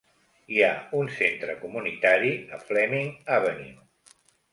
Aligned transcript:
Hi 0.53 0.61
ha 0.67 0.69
un 0.99 1.11
centre 1.17 1.55
comunitari 1.65 2.31
a 2.57 2.59
Fleming 2.69 3.13
Avenue. 3.37 4.19